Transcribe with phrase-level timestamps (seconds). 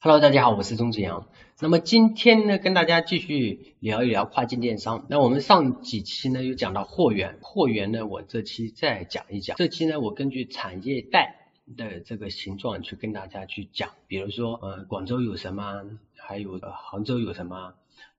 [0.00, 1.26] Hello，大家好，我是钟子阳。
[1.58, 5.04] 那么今天呢，跟大家继续聊一聊跨境电商。
[5.10, 9.56] 那我们上几期呢，有讲到货源，货源呢，我这期再讲一讲。
[9.56, 15.82] 这期呢，我根据产业带的这个形状去跟大家去讲，比如说，呃，广州有什么，
[16.14, 17.74] 还有杭州有什么。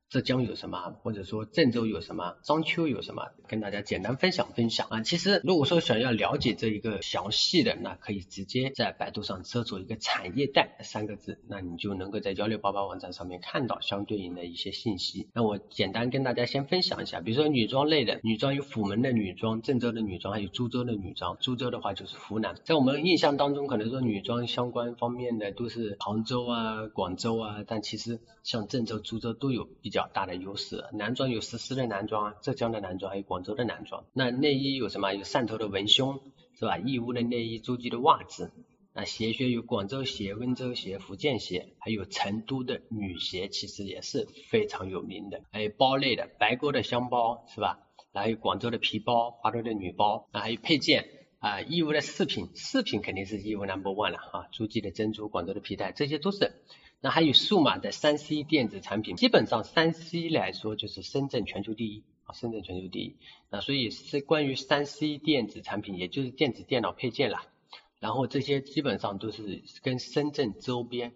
[0.10, 5.02] 浙江有什么，或者说郑州有什么，商丘有什么，跟大家简单分享分享啊。
[5.02, 15.28] 其实如果说想要了解这一个详细的，那可以直接在百度上搜索一个产业带三个字，那你就能够在幺六八八网站上面看到相对应的一些信息。
[15.32, 21.38] 那我简单跟大家先分享一下，比如说女装类的，女装有虎门的女装、郑州的女装，还有株洲的女装。
[21.40, 29.99] 株洲的话就是湖南，在我们印象当中，可能说女装相关方面的都是杭州啊、广州啊，但其实像郑州、株洲都有比较。
[30.00, 34.06] 较大的优势，男装有石狮的男装，浙江的男装，还有广州的男装。
[34.14, 35.14] 那内衣有什么？
[35.14, 36.22] 有汕头的文胸，
[36.58, 36.78] 是吧？
[36.78, 38.54] 义乌的内衣，诸暨的袜子。
[38.94, 45.42] 那鞋靴有广州鞋、温州鞋、福建鞋，还有成都的女鞋，其实也是非常有名的。
[45.52, 47.80] 还有包类的，白沟的箱包，是吧？
[48.14, 50.30] 还有广州的皮包，华东的女包。
[50.32, 56.54] 那还有配件啊，义乌的饰品，饰品肯定是义乌 number one 了啊，诸暨的珍珠，广州的皮带，这些都是。
[57.02, 63.16] 那还有数码的三 C 电子产品，基本上三 C 来说就是深圳全球第一啊，深圳全球第一。
[63.50, 67.46] 那所以是关于三 C 电子产品，也就是电子电脑配件啦。
[68.02, 71.14] 然后这些基本上都是跟深圳周边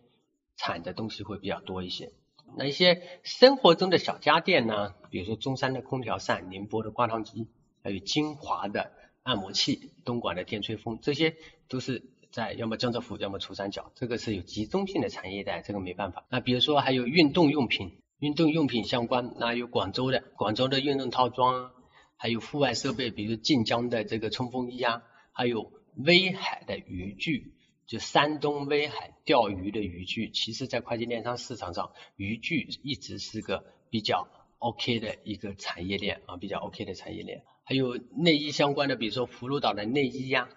[0.56, 2.14] 产的东西会比较多一些。
[2.56, 7.47] 那一些生活中的小家电呢，比如说中山的空调扇、宁波的挂烫机，
[7.81, 11.36] 还有金华的按摩器、东莞的电吹风，这些
[11.68, 12.03] 都是。
[12.34, 16.26] 在要么江浙沪，要么珠三角，这个是有集中性的产业带，这个没办法。
[16.30, 21.72] 那比如说还有运动用品，运动用品相关，那有广州的，广州的运动套装，
[22.17, 27.53] 还有户外设备，比如晋江的这个冲锋衣啊，还有威海的渔具，
[27.86, 37.44] 就山东威海钓鱼的渔具，其实在跨境电商市场上，渔具一直是个比较 OK 的一个产业链啊，比较 OK 的产业链。
[37.64, 40.50] 还有内衣相关的，比如说葫芦岛的内衣呀。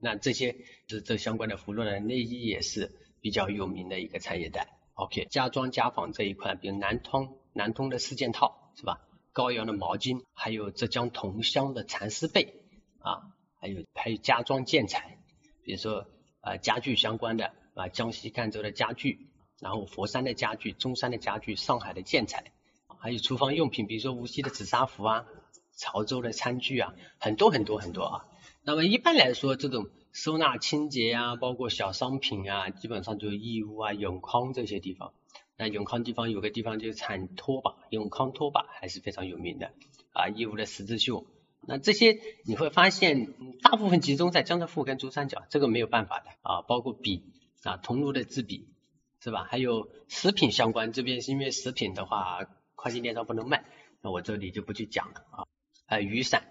[0.00, 0.56] 那这些
[0.86, 2.90] 这这相关的服装的内衣也是
[3.20, 4.66] 比较有名的一个产业带。
[4.94, 9.00] OK，家装家纺这一块，比如南通南通的四件套是吧？
[9.32, 12.54] 高阳的毛巾，还有浙江桐乡的蚕丝被
[12.98, 15.18] 啊，还有还有家装建材，
[15.62, 16.06] 比如说
[16.40, 19.28] 啊家具相关的啊江西赣州的家具，
[19.60, 22.52] 然后佛山的家具，中山的家具，上海的建材，
[22.98, 25.26] 还有厨房用品，比如说无锡的紫砂壶啊，
[25.76, 28.26] 潮州的餐具啊，很多很多很多啊。
[28.62, 35.12] 那么一般来说，这种收纳清洁啊，包括小商品啊，基本上就义乌啊、永康这些地方。
[35.56, 39.72] 那永康地方有个地方就产拖把，永康拖把还是非常有名的
[40.12, 40.28] 啊。
[40.28, 41.26] 义乌的十字绣，
[41.66, 46.62] 那这些你会发现大部分集中在江浙沪跟珠三角，这个没有办法的啊。
[46.62, 47.24] 包括笔
[47.62, 48.68] 啊，桐庐的制笔
[49.22, 49.44] 是吧？
[49.44, 53.64] 还有食品相关，这边是因为食品的话，跨境电商不能卖，
[54.02, 55.46] 那我这里就不去讲了啊。
[55.86, 56.44] 还有雨伞，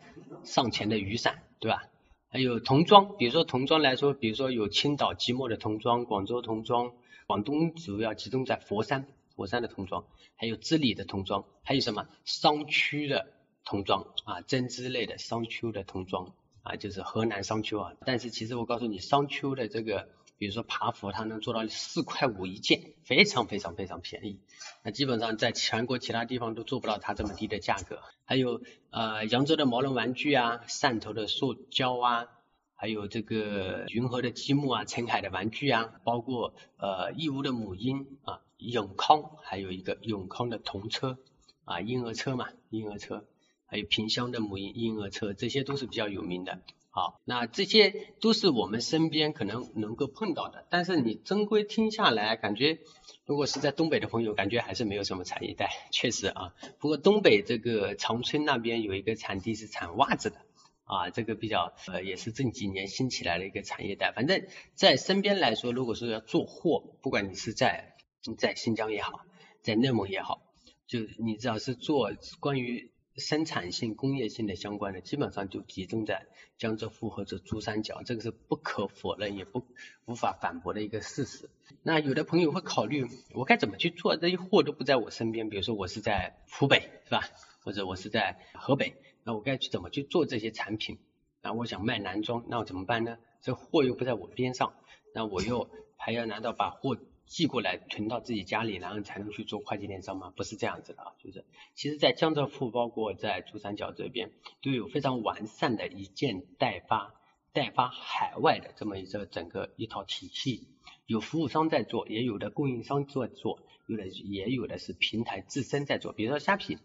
[0.43, 1.83] 上前的雨伞，对吧？
[2.29, 6.93] 还有童装，比如说童装来说，比如说有青岛即墨的童装，广州童装，
[7.27, 13.33] 广东主要集中在佛山，佛山的童装，还有织里的童装，还有什么商丘的
[13.65, 17.93] 童装啊，针织类的商丘的童装啊，就是河南商丘啊。
[18.05, 20.07] 但是其实我告诉你，商丘的这个。
[20.39, 24.39] 比如说爬服，它能做到四块五一件，非常非常非常便宜。
[24.83, 27.99] 那基本上在全国其他地方都做不到它这么低的价格。
[28.23, 32.27] 还有呃扬州的毛绒玩具啊，汕头的塑胶啊，
[32.73, 41.17] 还有这个云和的积木啊，澄海的玩具啊，包括呃义乌的母婴啊，永康还有一个永康的童车
[41.65, 43.25] 啊，婴儿车嘛，婴儿车，
[43.65, 46.61] 还有萍乡的母婴婴儿车，这些都是比较有名的。
[46.99, 52.79] 好，那这些都是我们身边可能能够碰到的，但是你正规听下来，感觉
[53.25, 56.53] 如果是在东北的朋友，感觉还是没有什么产业带，确实啊。
[56.77, 60.41] 不过东北这个长春那边有一个产地是产袜子的
[60.83, 64.11] 啊，这个比较呃也是这几年新起来的一个产业带。
[64.11, 64.45] 反正
[64.75, 67.95] 在身边来说，如果说要做货，不管你是在
[68.37, 69.21] 在新疆也好，
[69.61, 70.41] 在内蒙也好，
[70.85, 72.91] 就你只要是做关于。
[73.19, 76.25] 生产性、工业性的相关的，基本上就集中在
[76.57, 79.65] 江浙沪或者珠三角，这个是不可否认也不
[80.05, 81.49] 无法反驳的一个事实。
[81.83, 84.17] 那有的朋友会考虑，我该怎么去做？
[84.17, 87.21] 这些货都不在我身边，比如说我是在湖北，是吧？
[87.61, 90.97] 或者我是在河北，那我该去怎么去做这些产品？
[91.41, 93.17] 那我想卖男装，那我怎么办呢？
[93.41, 94.73] 这货又不在我边上，
[95.13, 96.97] 那我又还要难道把货？
[97.29, 100.33] 寄过来囤到自己家里，然后才能去做跨境电商吗？
[100.35, 101.45] 不是这样子的啊，就是
[101.75, 104.31] 其实，在江浙沪，包括在珠三角这边，
[104.63, 107.13] 都有非常完善的一件代发、
[107.53, 110.67] 代发海外的这么一个整个一套体系。
[111.05, 116.11] 有服务商在做，也有的供应商在做，有的也有的是平台自身在做。
[116.11, 116.79] 比如说虾皮，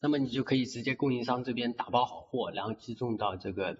[0.00, 3.78] 那么你就可以直接供应商这边打包好货，然后寄送到这个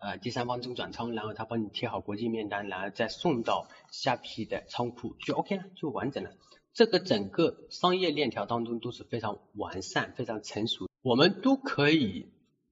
[0.00, 6.32] 呃第三方中转仓，然后他帮你贴好国际面单，然后再送到虾皮的仓库就 OK 了，就完整了。
[6.72, 12.30] 这个整个商业链条当中都是非常完善、非常成熟，我们都可以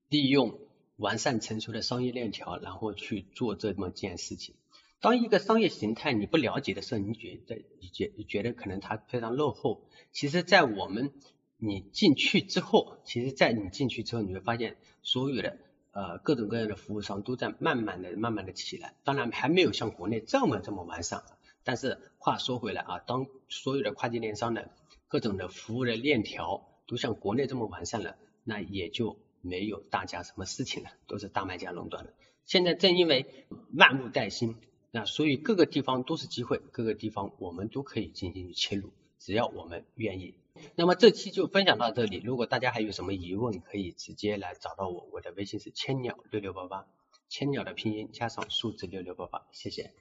[0.08, 0.58] 利用
[0.96, 4.54] 完善成熟的商业链条，然后去做这么件事情。
[5.00, 9.82] 当一个商业形态你不了解的时候，你觉得你觉你觉得可能它非常落后。
[10.12, 11.12] 其实，在我们
[11.56, 15.58] 你进去之后，其实，在你进去之后，你会发现所有的
[15.98, 18.94] 呃各种各样的服务商都在慢慢的、慢慢的起来。
[19.02, 21.24] 当然，还没有像国内这么这么完善。
[21.64, 24.70] 但是话说回来啊，当所有的跨境电商的
[25.08, 32.12] 各种的服务的链条都像国内这么完善了，那也就没有大家什么事情了，都是大卖家垄断了。
[32.46, 34.54] 现在正因为万物待新。
[34.90, 40.34] 那所以各个地方都是机会，各个地方我们都可以进行切入，只要我们愿意。
[40.74, 46.86] 那么这期就分享到这里，如果大家还有什么疑问，可以直接来找到我，我的微信是千鸟六六八八，
[47.28, 49.92] 千鸟的拼音加上数字六六八八，谢谢。